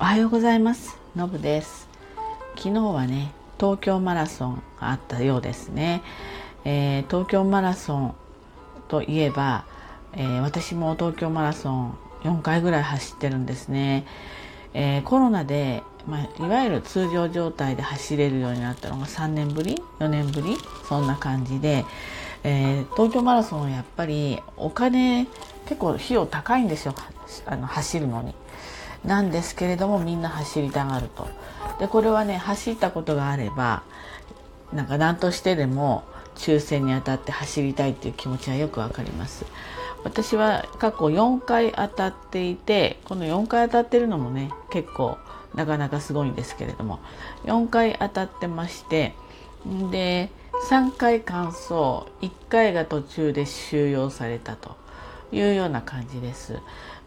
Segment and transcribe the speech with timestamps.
[0.00, 0.96] おはようございます。
[1.14, 1.86] のぶです。
[2.56, 6.02] 昨日はね東京マラソンがあったようですね、
[6.64, 8.14] えー、東京マラソン
[8.88, 9.66] といえば、
[10.14, 14.06] えー、私も東京マラソン4回ぐらい走ってるんですね、
[14.72, 20.56] えー、コロナで、まあ、いわゆる通常状態で走れるようになったのが3年ぶり4年ぶり
[20.88, 21.84] そんな感じで、
[22.42, 25.26] え東京マラソンはやっぱりお金
[25.66, 26.94] 結構費用高いんですよ。
[27.44, 28.34] あの走るのに。
[29.04, 31.28] なんですけれどもみんな走りたがると。
[31.78, 33.82] でこれはね走ったことがあれば
[34.72, 36.04] なんか何としてでも
[36.36, 39.44] 抽選に当たって走りたいっていう気持ちはよくわかります。
[40.04, 45.18] 私は過去4回当たっていてこの4回当たってるのもね結構
[45.54, 47.00] なかなかすごいんですけれども
[47.44, 49.14] 4回当たってまして
[49.90, 50.30] で
[50.70, 51.74] 3回完走
[52.22, 54.76] 1回が途中で収容されたと
[55.32, 56.58] いうような感じです。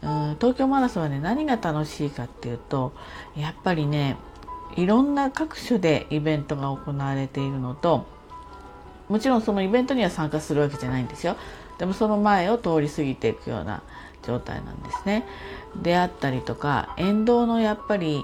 [0.02, 2.94] うん東京マラソンはね何が楽しいかっていうと
[3.38, 4.18] やっぱりね
[4.76, 8.06] いろんな各所でイベントが行われているのと
[9.08, 11.36] もちろんそのイベントには参加するわけじゃないんですよ。
[11.78, 13.82] でもその前を通り過ぎていくような
[14.24, 15.26] 状態なんですね。
[15.82, 18.24] であったりとか沿道のやっぱり、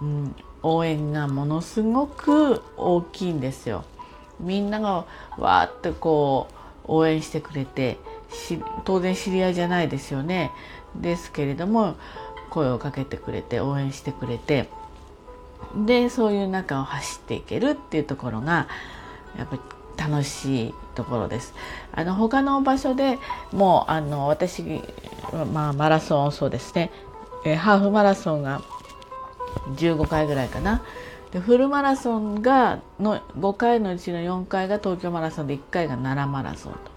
[0.00, 3.84] うん、応援がものすごく大きいんですよ。
[4.40, 5.06] みんなが
[5.38, 6.48] わーってこ
[6.86, 7.98] う応援してくれて
[8.84, 10.52] 当然知り合いじゃないですよね。
[10.94, 11.96] ですけれども
[12.50, 14.68] 声をかけてくれて応援してくれて。
[15.86, 18.68] でそういう中を走っていけるっていうところが
[19.38, 19.60] やっぱり
[19.96, 21.54] 楽しいところです。
[21.92, 23.18] あの他の場所で
[23.52, 24.82] もうあの私、
[25.52, 26.90] まあ、マラソンそうですね、
[27.44, 28.62] えハーフマラソンが
[29.76, 30.82] 15回ぐらいかな。
[31.30, 36.91] でフルマラソンがの5回のうちの4回が東京マラソンで1回が奈良マラソンと。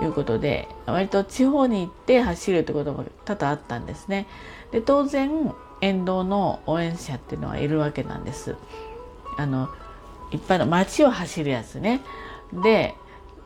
[0.00, 4.26] いうことで割と地方に行って走るということも多々あったんですね。
[4.70, 8.56] で当然沿道の応援者っていうのはいるわけなんです。
[9.36, 9.68] あの
[10.32, 12.02] いっぱいの街を走るやつね。
[12.52, 12.94] で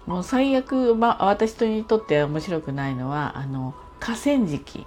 [0.07, 4.87] もう最悪、まあ、私にとっては面白くないのはあの河川敷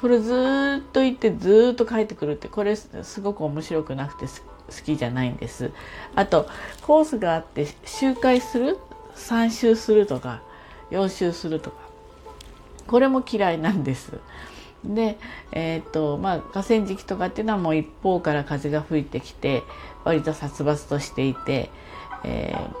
[0.00, 4.32] これずっと行ってずっと帰ってくるってこれすごく面白くなくて好
[4.84, 5.70] きじゃないんです。
[6.14, 6.46] あと
[6.82, 8.78] コースがあって周回する
[9.16, 10.42] ？3周するとか
[10.94, 11.76] 4周するとか
[12.86, 14.12] これも嫌いなんです。
[14.84, 15.18] で、
[15.52, 19.62] えーとまあ、河川敷とかっていうのはもう一方から風が吹いてきて
[20.04, 21.70] 割と殺伐としていて、
[22.22, 22.74] えー、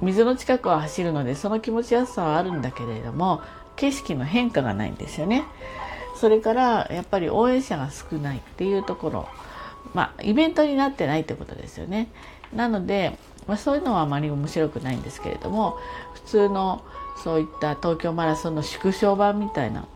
[0.00, 3.42] 水の近くを走るのでその気持ちよさはあるんだけれども
[3.74, 5.44] 景色の変化がないんですよね。
[6.16, 9.28] それからやっぱり応援者が少ないっていうところ
[9.94, 12.08] まあイベントになってないってことですよね。
[12.54, 15.78] なので、まあ、そういうのはあまり面白くないんですけれども
[16.14, 16.84] 普通の
[17.22, 19.86] そういった東京マラソンの縮小版みたいな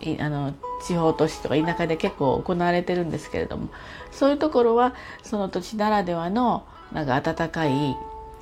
[0.00, 3.68] いあの地方都市とか田舎で結構行われてるんですけれども
[4.12, 7.96] そういうところはその土地ならではのなんか温かい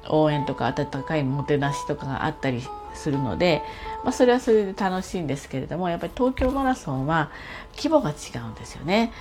[0.09, 2.63] 応援とか温かいもてなしとかがあったり
[2.95, 3.63] するので、
[4.05, 7.31] まあ、それはそれで楽しいんですけれどもやっぱり東京マラソンは
[7.77, 9.13] 規模が違うんですよね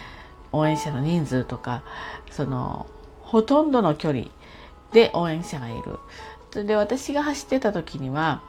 [0.51, 1.83] 応援者の人数とか
[2.31, 2.87] その
[3.21, 4.25] ほとんどの距離
[4.93, 5.99] で応援者がいる。
[6.57, 8.41] それで私が走ってた時には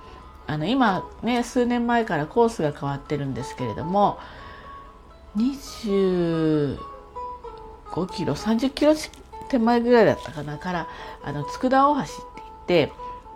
[0.47, 4.19] あの今ね数年前からコースが変わってるんですけれども
[5.37, 6.79] 25
[8.11, 8.95] キロ30キロ
[9.51, 10.89] 手前ぐらいだったかなから
[11.23, 12.93] あの佃を走っていって、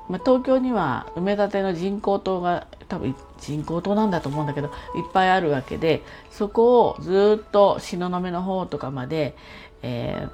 [0.09, 4.73] まあ、東京には埋め立ての人工島が多分人工島なんだと思うんだけどいっ
[5.13, 9.37] ぱいあるわけでそこをずっと東雲の方とかまで、
[9.83, 10.29] え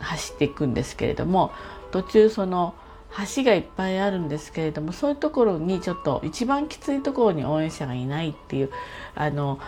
[0.00, 1.50] ー、走っていくんですけれども
[1.92, 2.74] 途中その
[3.36, 8.70] 橋がいっぱいあるんですけれどもそういうところにちょっと一番きついところに応援者がいないっていう
[9.14, 9.60] あの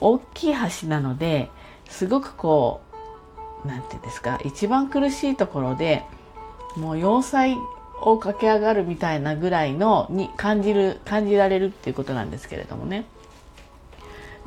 [0.00, 1.50] 大きい橋なので
[1.88, 2.80] すごくこ
[3.64, 6.04] う何て言うんですか一番苦しいところで
[6.76, 7.56] もう要塞
[8.00, 13.06] を駆け上がるみたいなぐらいのに感じる感じられるっていうことなんですけれどもね。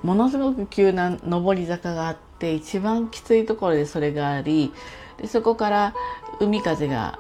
[0.04, 4.72] ものすごく急な上り坂があって一番きついところでそれがあり
[5.18, 5.96] でそこから
[6.40, 7.18] 海風が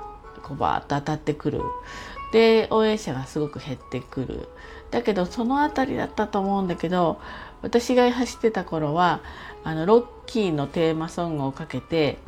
[0.47, 1.61] こうバーッと当たってくる。
[2.31, 4.49] で応援者がすごく減ってくる。
[4.91, 7.19] だけどその辺りだったと思うんだけど
[7.61, 9.21] 私が走ってた頃は
[9.63, 12.19] あのロッキーのテーマソングをかけて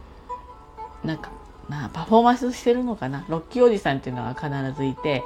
[1.04, 1.31] なんか
[1.69, 3.25] なパフォーマンスしてるのかな？
[3.30, 5.24] ロッキーおじさんっていうのが必ずいて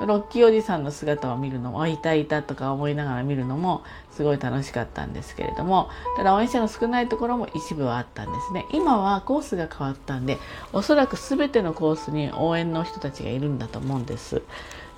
[0.00, 10.38] ロッキーおじさんの姿を見るのもいたいたとか思いながら見るのもすごい楽しかったんですけれどもただ応援者の少ないところも一部はあったんですね今はコースが変わったんで
[10.72, 14.42] おそらく全てのコースに応援の人たちがいるんだと思うんです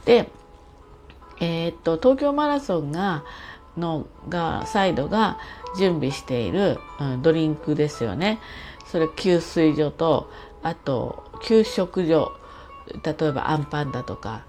[0.04, 0.30] で
[1.40, 3.24] えー、っと東京マラソンが
[3.76, 5.38] のがサイドが
[5.78, 8.40] 準備している、うん、ドリンクですよね。
[8.86, 10.30] それ給水所と
[10.62, 12.32] あと給食所
[13.02, 14.44] 例えばアンパンだとか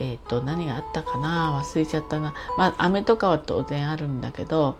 [0.00, 1.62] えっ、ー、と何があったかな？
[1.62, 2.34] 忘れちゃったな。
[2.58, 4.76] まあ飴とかは当然あるんだけど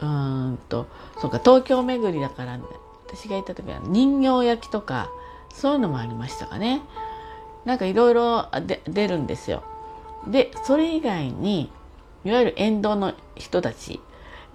[0.00, 0.86] うんと
[1.20, 2.64] そうか東京巡りだから、ね、
[3.06, 5.10] 私が行った時は人形焼きとか
[5.52, 6.80] そういうのもありましたかね。
[7.66, 8.48] なんかいろいろ
[8.86, 9.62] 出るんですよ。
[10.26, 11.70] でそれ以外に
[12.24, 14.00] いわゆる沿道の人たち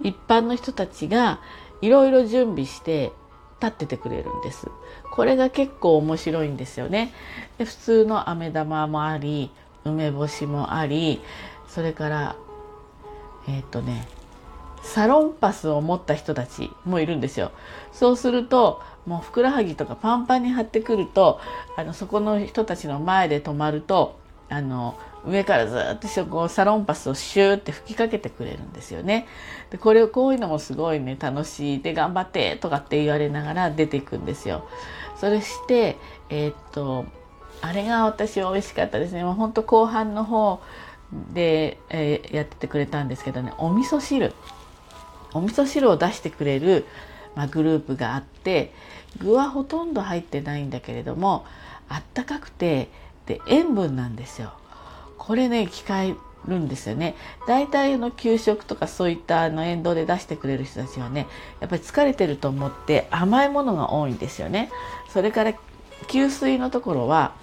[0.02, 1.40] 一般の人たちが
[1.82, 3.12] いろいろ準備して
[3.60, 4.68] 立っててくれるんです。
[5.12, 7.12] これが結構面白いんですよね。
[7.58, 9.50] で普通の飴玉もあり
[9.86, 11.20] 梅干しもあり
[11.68, 12.36] それから
[13.48, 14.06] えっ、ー、とね
[14.82, 17.50] サロンパスを持った人たちもいるんですよ
[17.92, 21.40] そうするともうふくらはぎとかパンパンに張ってくると
[21.76, 24.18] あのそこの人たちの前で止まると
[24.48, 29.26] あの上からずっとそこサロンパスをシューって吹きかけてくれるんですよね。
[29.70, 34.68] でこれをこういうのもすごいね楽しいで頑張ってとかって言われながら出ていくんですよ。
[35.16, 35.96] それして
[36.28, 37.06] えー、っと
[37.62, 39.24] あれが私美味しかったですね。
[39.24, 40.62] もうほんと後半の方
[41.32, 44.32] で、えー、やっててくれたんですけどねお味噌汁
[45.32, 46.84] お味噌汁を出してくれる、
[47.34, 48.72] まあ、グループがあって
[49.18, 51.44] 具はほとんど入ってないんだけれども
[51.88, 52.88] あったかくて
[53.26, 54.52] で塩分なんですよ。
[55.18, 56.14] これね機械
[56.46, 57.16] るんですよね。
[57.46, 61.26] 大体の給食とかそういったあの沿道で出してくれる人たちはね
[61.60, 64.70] やっぱり疲れてると思って甘いものが多いんですよね。
[65.08, 65.54] それから
[66.08, 67.34] 給水のところは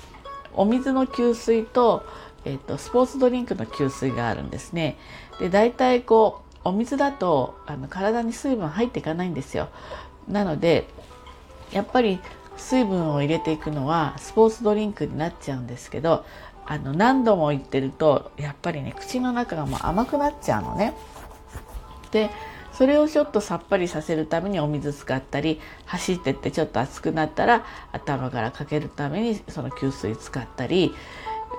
[0.55, 2.05] お水の給水と,、
[2.45, 4.97] えーと、スポーツドリンクの給水があるんですね。
[5.39, 9.69] で大体こうお水だとあの体に水分入っていかないんですよ。
[10.27, 10.87] なので
[11.71, 12.19] やっぱり
[12.55, 16.25] 水分を入れていくのはスポーツドリンクになっちゃうんですけど
[16.65, 20.93] あの何度も言ってるとやっぱりね口の中がもう甘くなっちゃうのね。
[22.11, 22.29] で
[22.73, 30.93] それをちょっとさっぱりさせるためにお水使ったり走ってってちょっと熱くなったら頭からかけるためにその給水使ったり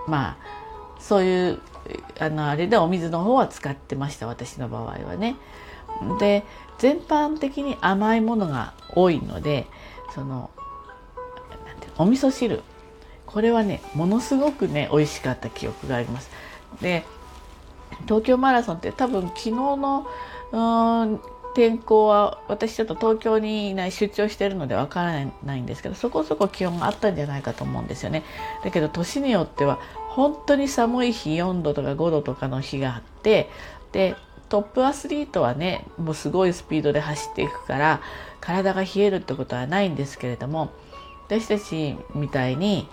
[0.08, 0.36] まあ
[0.98, 1.60] そういう
[2.18, 5.36] あのあれでお水の方は使ってました私の場合はね。
[6.18, 6.44] で
[6.78, 9.66] 全般的に甘いものが多いので
[10.14, 10.50] その
[11.96, 12.62] お味噌汁
[13.26, 16.30] これはねものすごくね美味しかった記憶があります。
[16.80, 17.04] で
[18.06, 20.06] 東京マラソンって多分昨日の
[20.54, 21.20] うん
[21.54, 28.24] 天候は私ちょっと東京にいない出張してるのでわからないんですけどそこそこ気温があったんじゃないかと思うんですよね。
[28.64, 29.78] だけど年によっては
[30.08, 33.48] 本当に寒い日4度とか5度とかの日があって
[33.92, 34.16] で
[34.48, 38.00] トップアスリートはねもうすごいスピードで走っていくから
[38.40, 40.70] 体が冷えるってことはないんですけれども
[41.26, 42.88] 私たちみたいに、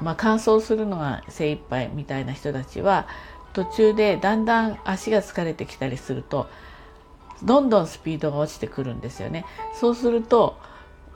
[0.00, 3.08] まあ、乾燥するのが精一杯みたいな人たちは
[3.52, 6.48] 途中でだんだん足が疲れてきたりすると
[7.42, 9.44] どんどんスピードが落ちてくるんですよね。
[9.74, 10.58] そうすると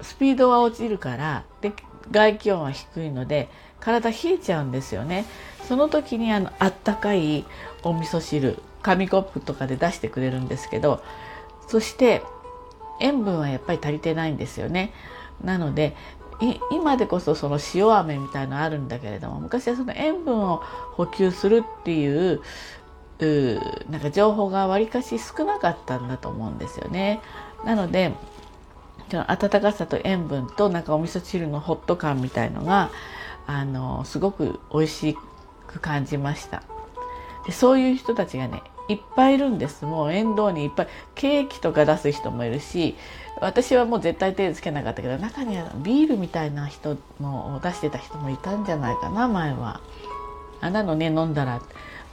[0.01, 1.73] スピードは落ちるからで
[2.11, 3.49] 外気温は低いので
[3.81, 5.25] 体冷えちゃうんですよね。
[5.67, 7.45] その時にあのあったかい
[7.83, 11.03] お味噌汁紙コップとかで出してくれるんですけど
[11.67, 12.23] そして
[13.01, 14.93] 塩分はやっぱり足りてないんですよね。
[15.43, 15.95] なので
[16.71, 20.63] 今でこそその塩飴みたいのあるんだけれども昔はその塩分を
[20.93, 22.41] 補給するっていう
[23.91, 27.21] なんか情報がわりかし少なかったんだと思うんですよね。
[27.65, 28.13] なので
[29.11, 32.91] 温かさと塩分となんかお味噌汁のホット感みたいのが
[33.47, 35.19] あのすごく美味し
[35.67, 36.63] く感じました。
[37.47, 39.85] でそういう人たちがねいっぱいいるんです。
[39.85, 40.89] もう沿道にいっぱい。
[41.15, 42.97] ケーキとか出す人もいるし
[43.41, 49.81] 私はもう絶対手つけなかったけど中にはビールみたいな人も出してた人もいたんじゃないかな前は。
[50.61, 51.61] あなのね飲んだら。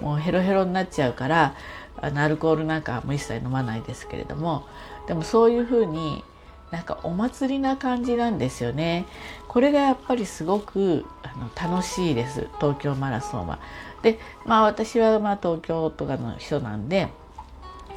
[0.02, 1.56] もうヘロヘロになっちゃうから
[2.02, 4.66] あのアルコールなんかも一切飲まないですけれども
[5.08, 6.24] でもそういうふうに
[6.72, 9.06] なんかお祭りな感じなんですよね。
[9.48, 13.60] これがやっぱりすごくあの楽しいです東京マラソンは。
[14.02, 17.08] でまあ私はまあ東京とかの人なんで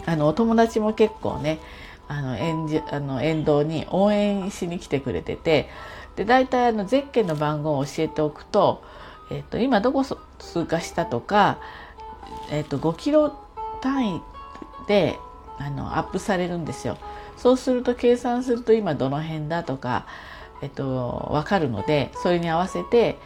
[0.06, 1.58] あのお友達も結構ね
[2.06, 5.68] あの沿あの沿道に応援しに来てくれてて
[6.16, 8.82] で大体あのゼッケンの番号を教えておくと,、
[9.30, 11.58] えーと、今どこ通過したとか、
[12.50, 13.36] えーと、5キロ
[13.80, 14.22] 単位
[14.86, 15.18] で
[15.58, 16.96] あのアップされるんですよ。
[17.36, 20.06] そうすると計算すると今どの辺だとか、
[20.62, 23.18] えっと、分かるのでそれに合わせて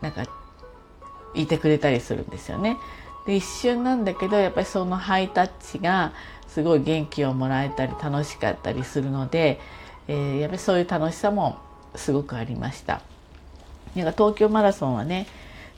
[0.00, 0.24] なんか
[1.34, 2.76] いてくれたりするんですよね。
[3.26, 6.12] で一瞬なんだけどやっぱりそのハイタッチが
[6.48, 9.60] すごい元気をもらえたり楽しかったりするので、
[10.08, 11.58] えー、やっぱりそういう楽しさも
[11.94, 13.00] すごくありました。
[13.94, 15.26] なんか東京マラソンはね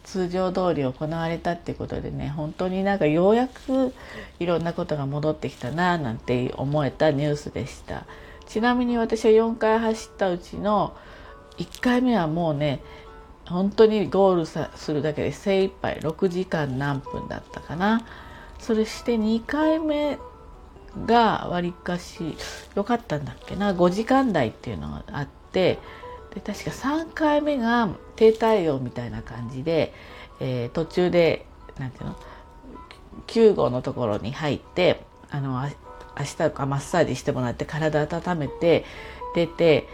[0.06, 3.92] 通常通り行われたっていうことでね本当になんかようやく
[4.38, 8.04] いろんなことが戻ってきたななんて思えたニュースでした。
[8.46, 10.96] ちなみに私は4回走ったうちの
[11.58, 12.80] 1回目はもうね
[13.48, 18.06] 本当にゴールさするだけで精一杯6時間何分だったかな。
[18.60, 20.18] それして2回目
[21.04, 22.36] がわりかし
[22.75, 23.75] 良かったんだっけな。
[23.75, 25.78] 5時間台っていうのがあって
[26.37, 29.95] で確か3回目が低体温みたいな感じで、
[30.38, 31.47] えー、途中で
[31.78, 32.16] 何ていうの
[33.26, 35.00] 9号のところに入って
[35.31, 35.62] あの
[36.19, 38.85] 明日かマッサージしてもらって体温めて
[39.35, 39.88] 出て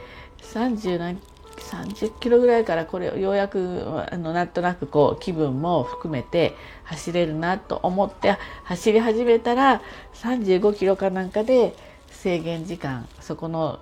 [0.53, 1.21] 30何
[1.57, 9.81] 30キロぐらいからこれようやくあのなんとなくこう気分も含めて走れるなと思って走り始めたら
[10.15, 11.77] 35キロかなんかで
[12.11, 13.79] 制限時間そこの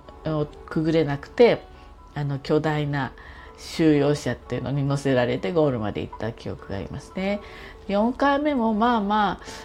[0.67, 1.70] くぐれなくて
[2.15, 3.13] あの巨大な
[3.57, 7.41] 収容者っていうのに乗せられてゴールまで行った記憶がありますね。
[7.87, 9.61] 4回目もまあまあ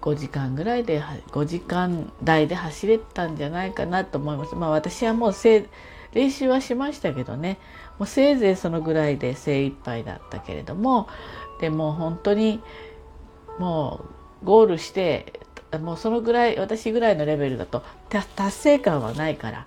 [0.00, 4.54] 5時間ぐらいで5時間台で走れたんじゃないかなと思います。
[4.54, 5.66] まあ私はもうせ
[6.14, 7.58] 練習はしましたけどね
[7.98, 11.08] もうせいぜいそのぐらいで精一杯だったけれども
[11.60, 12.62] でも本当に
[13.58, 14.04] も
[14.42, 15.40] うゴールして
[15.80, 19.66] もうそのぐらい私ぐらいのレベルだと達成感はないから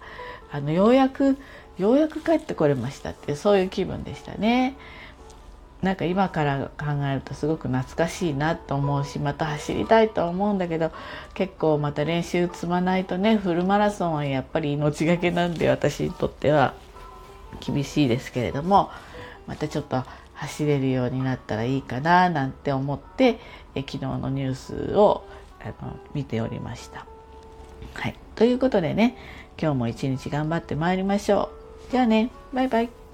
[0.52, 1.38] あのようやく
[1.78, 4.76] ようやく帰ってこれましたってそういう気分でしたね。
[5.82, 10.92] なんか今から考えるとすごく懐かしいなと思うしまた走りたいと思うんだけど
[11.36, 16.74] 結構また練習積まないとねフルマラソンはやっぱり命がけなんで私にとっては
[17.60, 18.90] 厳しいですけれども
[19.46, 20.04] またちょっと
[20.34, 23.40] 走れるようになったらいいかななんて思って
[23.76, 25.24] え昨日のニュースを
[25.62, 27.06] あの見ておりました。
[27.94, 29.16] はい、ということでね
[29.62, 31.57] 今日も一日頑張ってまいりましょう。
[31.92, 33.07] じゃあねバイバイ。